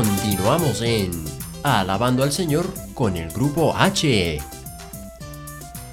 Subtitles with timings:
[0.00, 1.10] Continuamos en
[1.62, 4.38] Alabando al Señor con el grupo H.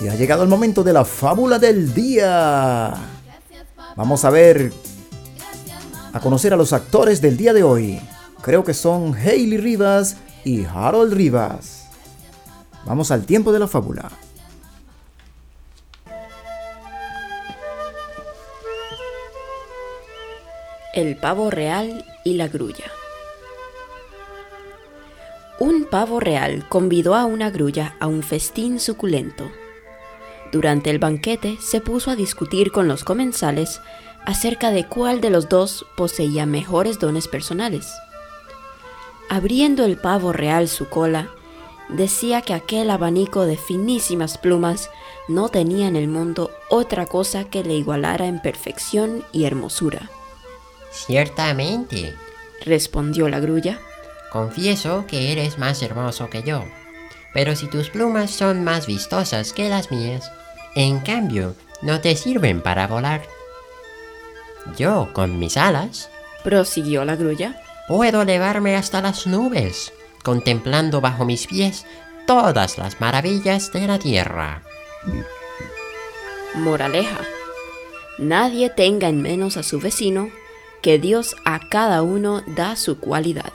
[0.02, 3.15] Y ha llegado el momento de la fábula del día.
[3.96, 4.74] Vamos a ver,
[6.12, 8.02] a conocer a los actores del día de hoy.
[8.42, 11.88] Creo que son Hailey Rivas y Harold Rivas.
[12.86, 14.12] Vamos al tiempo de la fábula.
[20.94, 22.86] El pavo real y la grulla.
[25.60, 29.50] Un pavo real convidó a una grulla a un festín suculento.
[30.52, 33.82] Durante el banquete se puso a discutir con los comensales
[34.26, 37.94] acerca de cuál de los dos poseía mejores dones personales.
[39.30, 41.30] Abriendo el pavo real su cola,
[41.90, 44.90] decía que aquel abanico de finísimas plumas
[45.28, 50.10] no tenía en el mundo otra cosa que le igualara en perfección y hermosura.
[50.92, 52.16] Ciertamente,
[52.64, 53.80] respondió la grulla.
[54.32, 56.64] Confieso que eres más hermoso que yo,
[57.36, 60.32] pero si tus plumas son más vistosas que las mías,
[60.74, 63.24] en cambio, no te sirven para volar.
[64.78, 66.10] Yo, con mis alas,
[66.46, 69.92] prosiguió la grulla, puedo elevarme hasta las nubes
[70.24, 71.86] contemplando bajo mis pies
[72.26, 74.64] todas las maravillas de la tierra.
[76.56, 77.20] Moraleja.
[78.18, 80.30] Nadie tenga en menos a su vecino,
[80.82, 83.52] que Dios a cada uno da su cualidad.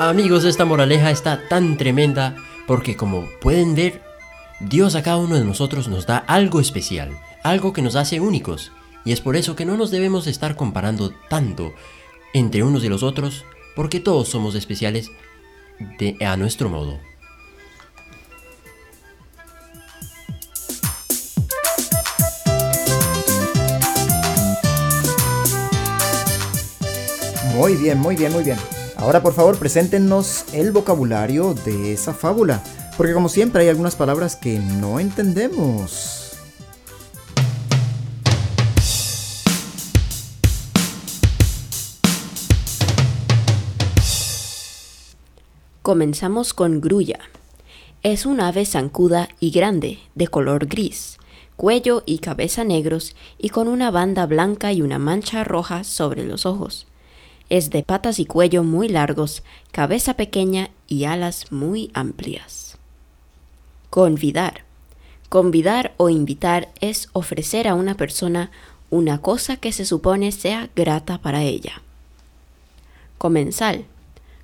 [0.00, 2.36] Amigos, esta moraleja está tan tremenda
[2.68, 4.00] porque como pueden ver,
[4.60, 8.70] Dios a cada uno de nosotros nos da algo especial, algo que nos hace únicos,
[9.04, 11.74] y es por eso que no nos debemos estar comparando tanto
[12.32, 13.44] entre unos y los otros,
[13.74, 15.10] porque todos somos especiales
[15.98, 17.00] de, a nuestro modo.
[27.56, 28.77] Muy bien, muy bien, muy bien.
[28.98, 32.64] Ahora por favor preséntenos el vocabulario de esa fábula.
[32.96, 36.36] Porque como siempre hay algunas palabras que no entendemos.
[45.82, 47.20] Comenzamos con grulla.
[48.02, 51.18] Es un ave zancuda y grande, de color gris,
[51.56, 56.46] cuello y cabeza negros y con una banda blanca y una mancha roja sobre los
[56.46, 56.88] ojos.
[57.48, 59.42] Es de patas y cuello muy largos,
[59.72, 62.78] cabeza pequeña y alas muy amplias.
[63.90, 64.64] Convidar.
[65.28, 68.50] Convidar o invitar es ofrecer a una persona
[68.90, 71.82] una cosa que se supone sea grata para ella.
[73.18, 73.84] Comensal.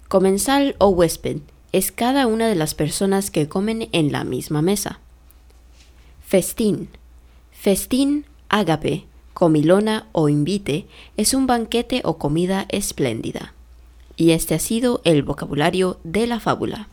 [0.09, 1.39] Comensal o huésped
[1.73, 5.01] es cada una de las personas que comen en la misma mesa.
[6.27, 6.89] Festín.
[7.53, 10.87] Festín, ágape, Comilona o invite
[11.17, 13.53] es un banquete o comida espléndida.
[14.17, 16.89] Y este ha sido el vocabulario de la fábula.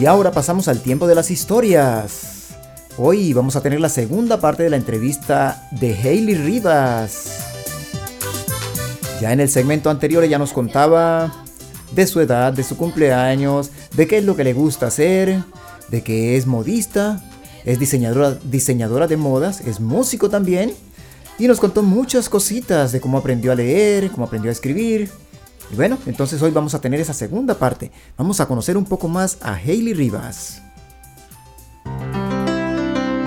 [0.00, 2.37] Y ahora pasamos al tiempo de las historias.
[3.00, 7.28] Hoy vamos a tener la segunda parte de la entrevista de Hailey Rivas.
[9.20, 11.32] Ya en el segmento anterior ella nos contaba
[11.92, 15.44] de su edad, de su cumpleaños, de qué es lo que le gusta hacer,
[15.92, 17.22] de que es modista,
[17.64, 20.72] es diseñadora, diseñadora de modas, es músico también.
[21.38, 25.08] Y nos contó muchas cositas de cómo aprendió a leer, cómo aprendió a escribir.
[25.72, 27.92] Y bueno, entonces hoy vamos a tener esa segunda parte.
[28.16, 30.62] Vamos a conocer un poco más a Hailey Rivas.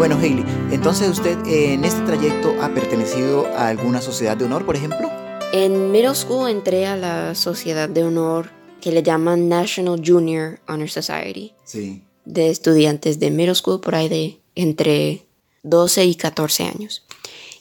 [0.02, 4.76] Bueno, Hailey, entonces usted en este trayecto ha pertenecido a alguna sociedad de honor, por
[4.76, 5.08] ejemplo?
[5.54, 8.50] En middle school entré a la sociedad de honor
[8.82, 11.54] que le llaman National Junior Honor Society.
[11.66, 12.02] Sí.
[12.26, 15.28] De estudiantes de middle school por ahí de entre
[15.62, 17.06] 12 y 14 años.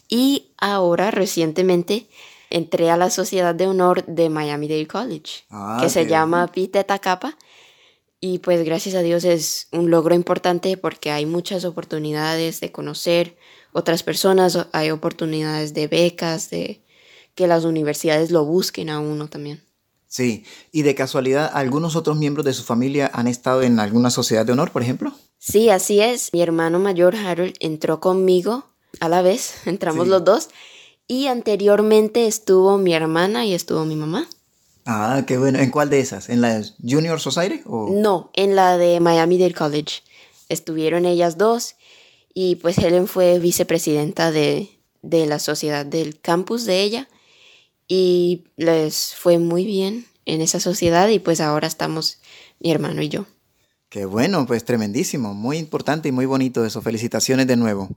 [0.09, 2.07] Y ahora recientemente
[2.49, 6.69] entré a la sociedad de honor de Miami Dade College, Ah, que se llama Pi
[6.69, 7.37] Theta Kappa.
[8.21, 13.37] Y pues gracias a Dios es un logro importante porque hay muchas oportunidades de conocer
[13.73, 16.83] otras personas, hay oportunidades de becas, de
[17.35, 19.63] que las universidades lo busquen a uno también.
[20.07, 20.45] Sí.
[20.73, 24.53] ¿Y de casualidad algunos otros miembros de su familia han estado en alguna sociedad de
[24.53, 25.13] honor, por ejemplo?
[25.39, 26.31] Sí, así es.
[26.35, 28.65] Mi hermano mayor Harold entró conmigo
[28.99, 30.11] a la vez, entramos Sí.
[30.11, 30.49] los dos.
[31.07, 34.29] Y anteriormente estuvo mi hermana y estuvo mi mamá.
[34.87, 35.59] Ah, qué bueno.
[35.59, 36.29] ¿En cuál de esas?
[36.29, 37.63] ¿En la Junior Society?
[37.67, 37.91] O...
[37.91, 40.03] No, en la de Miami Dade College.
[40.49, 41.77] Estuvieron ellas dos
[42.35, 44.71] y pues Helen fue vicepresidenta de,
[45.03, 47.09] de la sociedad del campus de ella
[47.87, 52.19] y les fue muy bien en esa sociedad y pues ahora estamos
[52.61, 53.27] mi hermano y yo.
[53.89, 55.35] Qué bueno, pues tremendísimo.
[55.35, 56.81] Muy importante y muy bonito eso.
[56.81, 57.89] Felicitaciones de nuevo.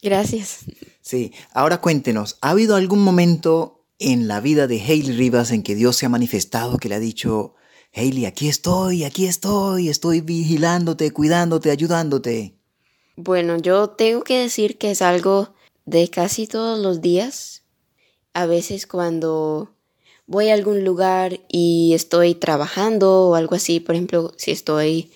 [0.00, 0.60] Gracias.
[1.00, 5.74] Sí, ahora cuéntenos, ¿ha habido algún momento en la vida de Hailey Rivas en que
[5.74, 7.54] Dios se ha manifestado, que le ha dicho,
[7.94, 12.54] Hailey, aquí estoy, aquí estoy, estoy vigilándote, cuidándote, ayudándote?
[13.16, 15.54] Bueno, yo tengo que decir que es algo
[15.84, 17.62] de casi todos los días.
[18.32, 19.74] A veces cuando
[20.26, 25.12] voy a algún lugar y estoy trabajando o algo así, por ejemplo, si estoy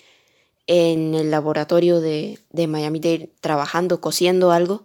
[0.67, 4.83] en el laboratorio de, de Miami Dade trabajando, cosiendo algo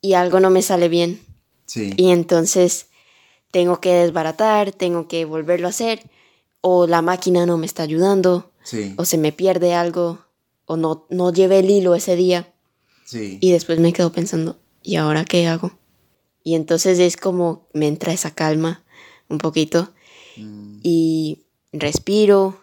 [0.00, 1.20] y algo no me sale bien
[1.66, 1.92] Sí.
[1.96, 2.86] y entonces
[3.50, 6.10] tengo que desbaratar, tengo que volverlo a hacer
[6.60, 10.26] o la máquina no me está ayudando Sí, o se me pierde algo
[10.66, 12.52] o no, no llevé el hilo ese día
[13.04, 13.38] sí.
[13.40, 15.78] y después me quedo pensando, ¿y ahora qué hago?
[16.44, 18.84] Y entonces es como me entra esa calma
[19.28, 19.92] un poquito
[20.38, 22.60] Mm, y respiro,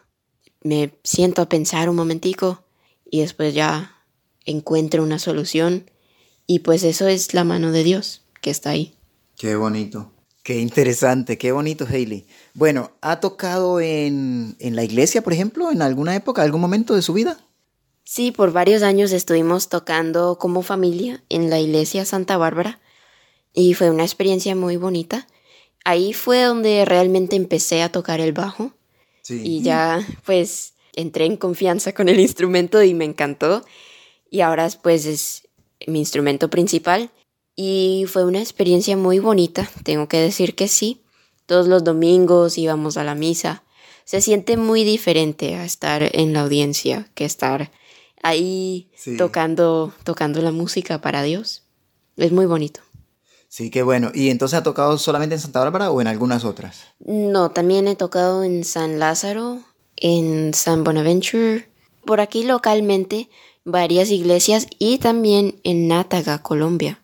[0.62, 2.64] me siento a pensar un momentico
[3.10, 4.04] y después ya
[4.46, 5.90] encuentro una solución
[6.48, 8.96] y pues eso es la mano de Dios que está ahí.
[9.38, 10.12] Qué bonito.
[10.46, 12.28] Qué interesante, qué bonito, Hailey.
[12.54, 17.02] Bueno, ¿ha tocado en, en la iglesia, por ejemplo, en alguna época, algún momento de
[17.02, 17.40] su vida?
[18.04, 22.80] Sí, por varios años estuvimos tocando como familia en la iglesia Santa Bárbara
[23.56, 25.26] y fue una experiencia muy bonita.
[25.84, 28.72] Ahí fue donde realmente empecé a tocar el bajo
[29.24, 29.42] Sí.
[29.44, 33.66] y ya pues entré en confianza con el instrumento y me encantó
[34.30, 35.48] y ahora pues es
[35.88, 37.10] mi instrumento principal
[37.56, 41.02] y fue una experiencia muy bonita, tengo que decir que sí.
[41.46, 43.64] Todos los domingos íbamos a la misa.
[44.04, 47.72] Se siente muy diferente a estar en la audiencia que estar
[48.24, 49.18] ahí Sí.
[49.18, 51.64] tocando tocando la música para Dios.
[52.18, 52.82] Es muy bonito.
[53.48, 54.12] Sí, qué bueno.
[54.14, 56.82] ¿Y entonces ha tocado solamente en Santa Bárbara o en algunas otras?
[57.00, 59.60] No, también he tocado en San Lázaro,
[59.96, 61.70] en San Bonaventure,
[62.06, 63.30] por aquí localmente,
[63.64, 67.02] varias iglesias y también en Nátaga, Colombia.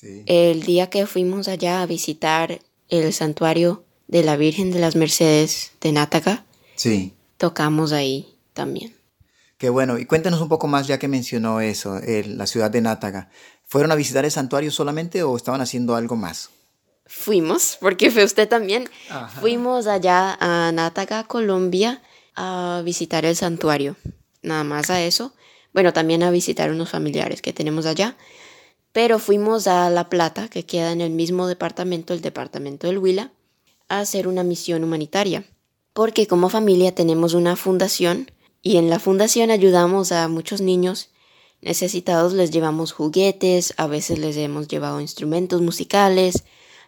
[0.00, 0.22] Sí.
[0.26, 5.72] El día que fuimos allá a visitar el santuario de la Virgen de las Mercedes
[5.80, 6.44] de Nátaga,
[6.76, 7.14] Sí.
[7.36, 8.94] tocamos ahí también.
[9.58, 9.98] Qué bueno.
[9.98, 13.28] Y cuéntenos un poco más, ya que mencionó eso, el- la ciudad de Nátaga.
[13.66, 16.50] ¿Fueron a visitar el santuario solamente o estaban haciendo algo más?
[17.06, 18.88] Fuimos, porque fue usted también.
[19.10, 19.40] Ajá.
[19.40, 22.02] Fuimos allá a Nátaga, Colombia,
[22.36, 23.96] a visitar el santuario.
[24.42, 25.34] Nada más a eso.
[25.74, 28.16] Bueno, también a visitar unos familiares que tenemos allá.
[28.92, 33.32] Pero fuimos a La Plata, que queda en el mismo departamento, el departamento del Huila,
[33.88, 35.44] a hacer una misión humanitaria.
[35.92, 38.30] Porque como familia tenemos una fundación
[38.62, 41.10] y en la fundación ayudamos a muchos niños
[41.60, 46.44] necesitados, les llevamos juguetes, a veces les hemos llevado instrumentos musicales,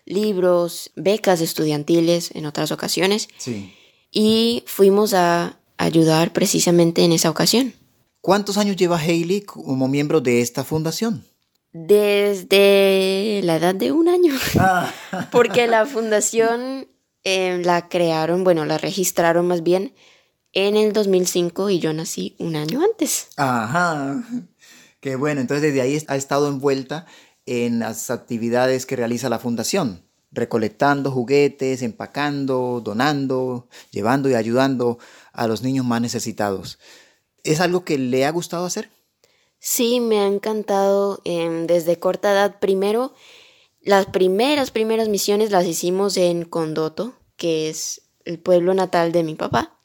[0.06, 3.74] libros, becas estudiantiles en otras ocasiones Sí.
[4.12, 7.74] y fuimos a ayudar precisamente en esa ocasión.
[8.20, 11.24] ¿Cuántos años lleva Hailey como miembro de esta fundación?
[11.72, 14.92] Desde la edad de un año, Ah.
[15.32, 16.88] porque la fundación
[17.24, 19.94] eh, la crearon, bueno, la registraron más bien
[20.52, 23.28] en el 2005 y yo nací un año antes.
[23.36, 24.22] Ajá.
[25.00, 27.06] Qué bueno, entonces desde ahí ha estado envuelta
[27.46, 34.98] en las actividades que realiza la fundación, recolectando juguetes, empacando, donando, llevando y ayudando
[35.32, 36.78] a los niños más necesitados.
[37.42, 38.90] ¿Es algo que le ha gustado hacer?
[39.60, 42.58] Sí, me ha encantado em, desde corta edad.
[42.60, 43.12] Primero,
[43.82, 49.34] las primeras, primeras misiones las hicimos en Condoto, que es el pueblo natal de mi
[49.34, 49.78] papá.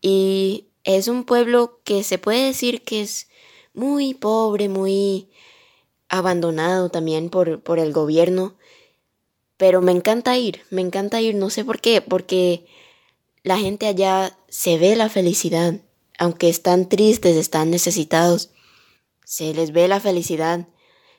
[0.00, 3.28] Y es un pueblo que se puede decir que es
[3.74, 5.28] muy pobre, muy
[6.08, 8.56] abandonado también por, por el gobierno.
[9.58, 12.64] Pero me encanta ir, me encanta ir, no sé por qué, porque
[13.42, 15.74] la gente allá se ve la felicidad,
[16.18, 18.52] aunque están tristes, están necesitados,
[19.28, 20.66] se les ve la felicidad,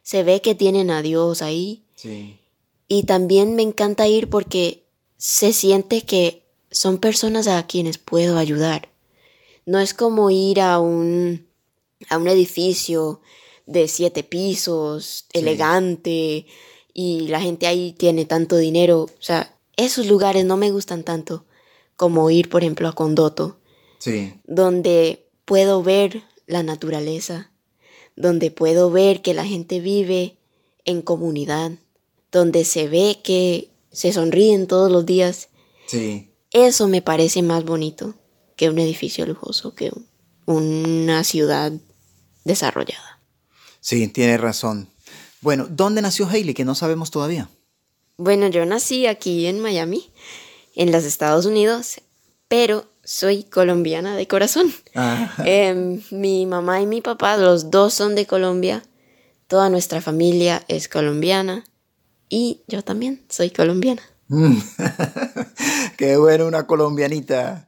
[0.02, 1.84] se ve que tienen a Dios ahí.
[1.96, 2.40] Sí.
[2.88, 4.84] Y también me encanta ir porque
[5.18, 8.90] se siente que son personas a quienes puedo ayudar.
[9.68, 11.46] No es como ir a un,
[12.10, 13.22] a un edificio
[13.68, 16.48] de siete pisos, elegante,
[16.92, 19.02] y la gente ahí tiene tanto dinero.
[19.04, 21.46] O sea, esos lugares no me gustan tanto
[21.96, 23.60] como ir, por ejemplo, a Condoto,
[24.00, 24.34] Sí.
[24.46, 27.52] donde puedo ver la naturaleza,
[28.20, 30.36] donde puedo ver que la gente vive
[30.84, 31.72] en comunidad,
[32.32, 35.48] donde se ve que se sonríen todos los días.
[35.88, 36.30] Sí.
[36.52, 38.14] Eso me parece más bonito
[38.58, 39.92] que un edificio lujoso, que
[40.46, 41.72] una ciudad
[42.44, 43.22] desarrollada.
[43.80, 44.90] Sí, tiene razón.
[45.40, 46.54] Bueno, ¿dónde nació Hailey?
[46.54, 47.50] Que no sabemos todavía.
[48.18, 50.12] Bueno, yo nací aquí en Miami,
[50.76, 52.02] en los Estados Unidos,
[52.50, 54.72] pero soy colombiana de corazón.
[54.94, 58.84] Ah, Em, mi mamá y mi papá, los dos son de Colombia.
[59.48, 61.64] Toda nuestra familia es colombiana.
[62.30, 64.04] Y yo también soy colombiana.
[65.98, 67.68] Qué bueno, una colombianita.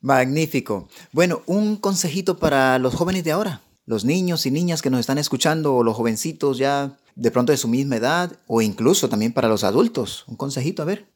[0.00, 0.88] Magnífico.
[1.10, 5.18] Bueno, un consejito para los jóvenes de ahora, los niños y niñas que nos están
[5.18, 9.48] escuchando, o los jovencitos ya de pronto de su misma edad, o incluso también para
[9.48, 10.22] los adultos.
[10.28, 11.08] Un consejito, a ver.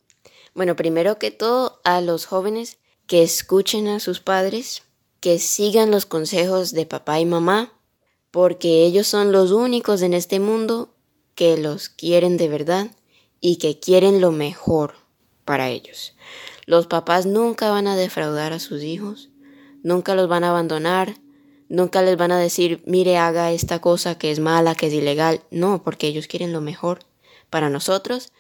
[0.53, 4.83] Bueno, primero que todo, a los jóvenes que escuchen a sus padres,
[5.21, 7.73] que sigan los consejos de papá y mamá,
[8.31, 10.95] porque ellos son los únicos en este mundo
[11.35, 12.91] que los quieren de verdad
[13.41, 14.95] y que quieren lo mejor
[15.45, 16.15] para ellos.
[16.67, 19.31] Los papás nunca van a defraudar a sus hijos,
[19.83, 21.17] nunca los van a abandonar,
[21.69, 25.43] nunca les van a decir, mire, haga esta cosa que es mala, que es ilegal.
[25.51, 27.01] No, porque ellos quieren lo mejor
[27.51, 28.33] para nosotros.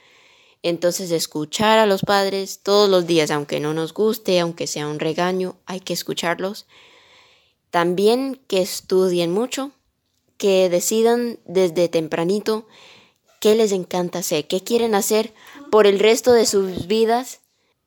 [0.62, 5.00] Entonces, escuchar a los padres todos los días, aunque no nos guste, aunque sea un
[5.00, 6.66] regaño, hay que escucharlos.
[7.70, 9.72] También que estudien mucho,
[10.36, 12.66] que decidan desde tempranito
[13.40, 15.34] qué les encanta hacer, qué quieren hacer
[15.70, 17.40] por el resto de sus vidas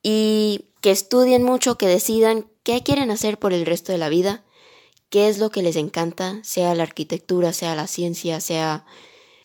[0.03, 4.43] y que estudien mucho, que decidan qué quieren hacer por el resto de la vida,
[5.09, 8.85] qué es lo que les encanta, sea la arquitectura, sea la ciencia, sea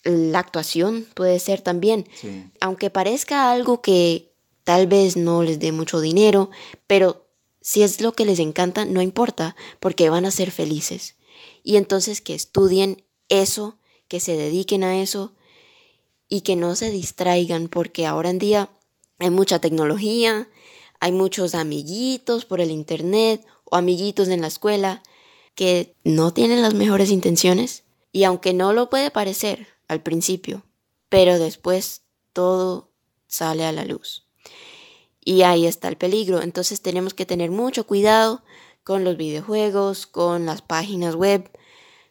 [0.03, 2.07] la actuación, puede ser también.
[2.13, 2.45] Sí.
[2.59, 4.31] Aunque parezca algo que
[4.63, 6.49] tal vez no les dé mucho dinero,
[6.87, 7.27] pero
[7.61, 11.15] si es lo que les encanta, no importa, porque van a ser felices.
[11.63, 13.77] Y entonces que estudien eso,
[14.07, 15.33] que se dediquen a eso
[16.27, 18.69] y que no se distraigan, porque ahora en día
[19.19, 20.49] hay mucha tecnología,
[20.99, 25.03] hay muchos amiguitos por el internet o amiguitos en la escuela
[25.55, 30.63] que no tienen las mejores intenciones y aunque no lo puede parecer al principio,
[31.09, 32.91] pero después todo
[33.27, 34.25] sale a la luz.
[35.19, 36.41] Y ahí está el peligro.
[36.41, 38.41] Entonces tenemos que tener mucho cuidado
[38.85, 41.51] con los videojuegos, con las páginas web,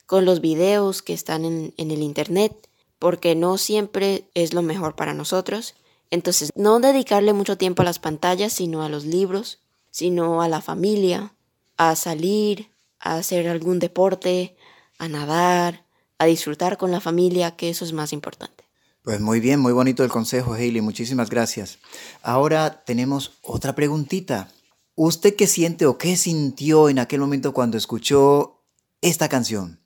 [0.05, 2.55] con los videos que están en, el internet,
[2.99, 5.75] porque no siempre es lo mejor para nosotros.
[6.11, 9.61] Entonces, no dedicarle mucho tiempo a las pantallas, sino a los libros,
[9.91, 11.33] sino a la familia,
[11.79, 12.69] a salir,
[12.99, 14.57] a hacer algún deporte,
[14.99, 15.87] a nadar,
[16.21, 18.65] a disfrutar con la familia, que eso es más importante.
[19.03, 20.83] Pues muy bien, muy bonito el consejo, Hailey.
[20.83, 21.79] Muchísimas gracias.
[22.23, 24.49] Ahora tenemos otra preguntita.
[24.95, 28.67] ¿Usted qué siente o qué sintió en aquel momento cuando escuchó
[29.01, 29.80] esta canción?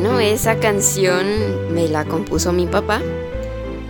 [0.00, 3.02] Bueno, esa canción me la compuso mi papá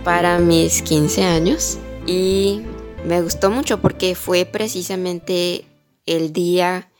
[0.03, 2.63] para mis 15 años y
[3.05, 5.63] me gustó mucho porque fue precisamente
[6.05, 6.91] el día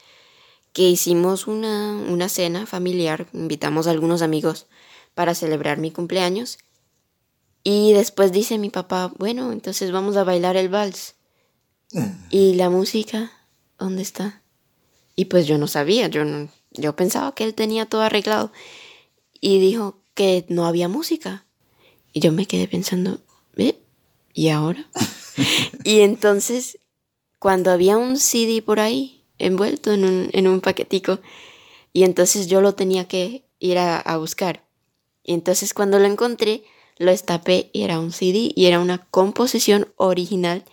[0.72, 4.66] que hicimos una, una cena familiar, invitamos a algunos amigos
[5.12, 6.56] para celebrar mi cumpleaños
[7.62, 11.16] y después dice mi papá, bueno, entonces vamos a bailar el vals.
[12.30, 13.30] Y la música
[13.78, 14.40] ¿dónde está?
[15.16, 18.50] Y pues yo no sabía, yo, no, yo pensaba que él tenía todo arreglado.
[19.44, 21.44] Y dijo que no había música.
[22.12, 23.20] Y yo me quedé pensando,
[23.56, 23.76] ¿eh?
[24.32, 24.88] ¿Y ahora?
[25.84, 26.78] y entonces,
[27.40, 31.18] cuando había un CD por ahí, envuelto en un, en un paquetico,
[31.92, 34.64] y entonces yo lo tenía que ir a, a buscar.
[35.24, 36.62] Y entonces cuando lo encontré,
[36.98, 40.64] lo estapé y era un CD y era una composición original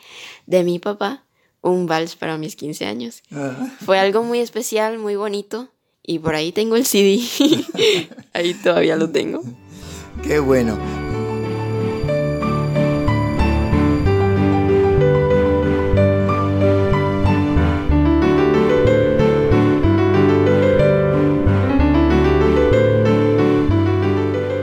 [0.46, 1.26] de mi papá,
[1.62, 3.24] un vals para mis 15 años.
[3.32, 3.68] Ah.
[3.84, 5.72] Fue algo muy especial, muy bonito
[6.10, 7.22] y por ahí tengo el CD.
[8.34, 9.44] ahí todavía lo tengo.
[10.24, 10.76] Qué bueno.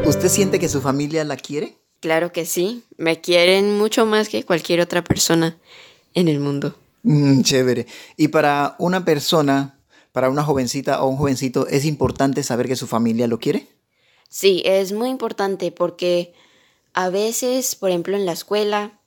[0.04, 1.76] ¿Usted siente que su familia la quiere?
[2.00, 5.56] Claro que sí, me quieren mucho más que cualquier otra persona
[6.12, 6.74] en el mundo.
[7.04, 7.86] Mm, chévere.
[8.16, 9.75] Y para una persona,
[10.16, 13.68] para una jovencita o un jovencito, ¿es importante saber que su familia lo quiere?
[14.30, 16.32] Sí, es muy importante porque
[16.94, 18.98] a veces, por ejemplo, en la escuela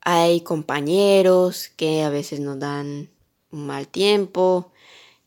[0.00, 3.10] hay compañeros que a veces nos dan
[3.50, 4.72] un mal tiempo,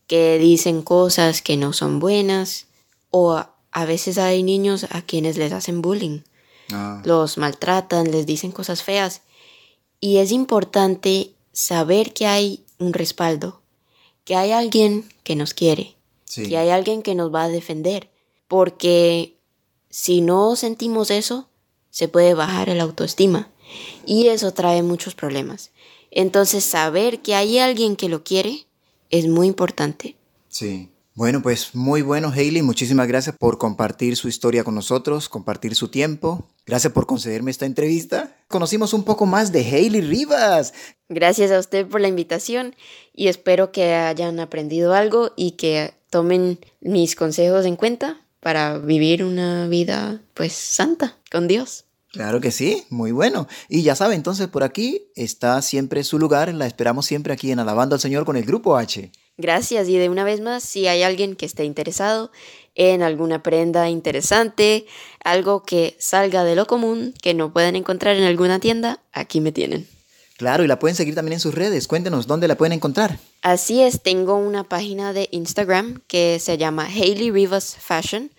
[0.08, 2.66] que dicen cosas que no son buenas,
[3.12, 6.22] o a, a veces hay niños a quienes les hacen bullying,
[6.72, 9.22] Ah, los maltratan, les dicen cosas feas.
[10.00, 13.62] Y es importante saber que hay un respaldo,
[14.28, 16.50] que hay alguien que nos quiere, sí.
[16.50, 18.10] que hay alguien que nos va a defender,
[18.46, 19.38] porque
[19.88, 21.48] si no sentimos eso,
[21.88, 23.50] se puede bajar el autoestima
[24.04, 25.70] y eso trae muchos problemas.
[26.10, 28.66] Entonces, saber que hay alguien que lo quiere
[29.08, 30.14] es muy importante.
[30.48, 30.90] Sí.
[31.14, 32.60] Bueno, pues muy bueno, Hailey.
[32.60, 36.46] Muchísimas gracias por compartir su historia con nosotros, compartir su tiempo.
[36.66, 38.36] Gracias por concederme esta entrevista.
[38.48, 40.72] Conocimos un poco más de Hailey Rivas.
[41.10, 42.74] Gracias a usted por la invitación
[43.12, 49.22] y espero que hayan aprendido algo y que tomen mis consejos en cuenta para vivir
[49.22, 51.84] una vida pues santa con Dios.
[52.10, 53.48] Claro que sí, muy bueno.
[53.68, 56.54] Y ya sabe, entonces por aquí está siempre su lugar.
[56.54, 59.12] La esperamos siempre aquí en Alabando al Señor con el Grupo H.
[59.36, 62.32] Gracias y de una vez más, si hay alguien que esté interesado
[62.78, 64.86] en alguna prenda interesante,
[65.22, 69.52] algo que salga de lo común, que no pueden encontrar en alguna tienda, aquí me
[69.52, 69.86] tienen.
[70.38, 71.88] Claro, y la pueden seguir también en sus redes.
[71.88, 73.18] Cuéntenos dónde la pueden encontrar.
[73.42, 78.30] Así es, tengo una página de Instagram que se llama Hailey Rivas Fashion,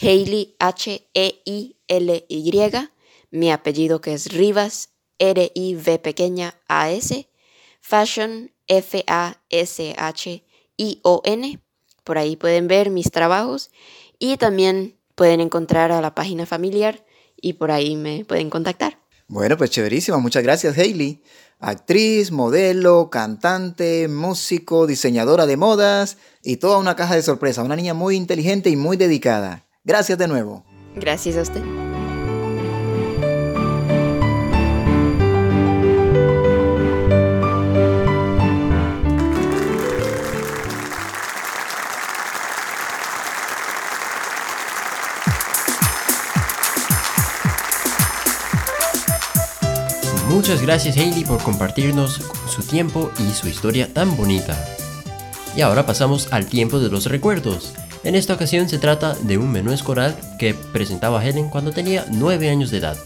[0.00, 1.72] Hailey H-E-I-L-Y,
[3.32, 7.28] mi apellido que es Rivas, R-I-V pequeña A-S,
[7.80, 9.28] Fashion F-A-S-H-I-O-N.
[12.08, 13.70] Por ahí pueden ver mis trabajos
[14.18, 17.04] y también pueden encontrar a la página familiar
[17.36, 18.98] y por ahí me pueden contactar.
[19.26, 20.16] Bueno, pues chéverísima.
[20.16, 21.22] Muchas gracias, Hailey.
[21.60, 27.62] Actriz, modelo, cantante, músico, diseñadora de modas y toda una caja de sorpresa.
[27.62, 29.66] Una niña muy inteligente y muy dedicada.
[29.84, 30.64] Gracias de nuevo.
[30.94, 31.62] Gracias a usted.
[50.68, 54.54] Gracias Hailey por compartirnos su tiempo y su historia tan bonita.
[55.56, 57.72] Y ahora pasamos al tiempo de los recuerdos.
[58.04, 62.50] En esta ocasión se trata de un menú escolar que presentaba Helen cuando tenía 9
[62.50, 62.98] años de edad.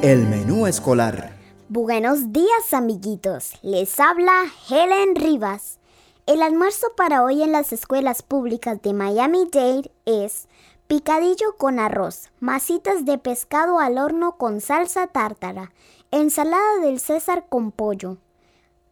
[0.00, 1.36] El menú escolar.
[1.68, 3.50] Buenos días, amiguitos.
[3.62, 5.80] Les habla Helen Rivas.
[6.26, 10.46] El almuerzo para hoy en las escuelas públicas de Miami-Dade es
[10.94, 15.72] picadillo con arroz, masitas de pescado al horno con salsa tártara,
[16.12, 18.18] ensalada del César con pollo,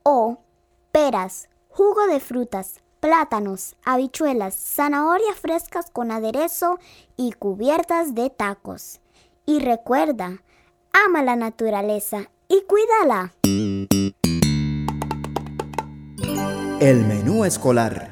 [0.03, 0.39] o
[0.91, 6.81] peras, jugo de frutas, plátanos, habichuelas, zanahorias frescas con aderezo
[7.17, 8.99] y cubiertas de tacos.
[9.47, 10.43] Y recuerda,
[10.93, 13.33] ama la naturaleza y cuídala.
[16.81, 18.12] El menú escolar.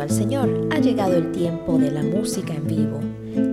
[0.00, 0.68] Al Señor.
[0.72, 3.00] Ha llegado el tiempo de la música en vivo.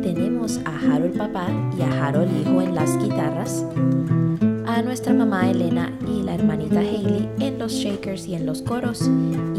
[0.01, 3.65] Tenemos a Harold papá y a Harold hijo en las guitarras,
[4.65, 9.09] a nuestra mamá Elena y la hermanita Hailey en los shakers y en los coros,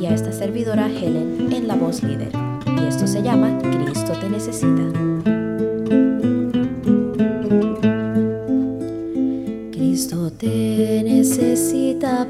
[0.01, 2.33] y a esta servidora Helen en la voz líder.
[2.81, 4.83] Y esto se llama Cristo te necesita.
[9.72, 12.27] Cristo te necesita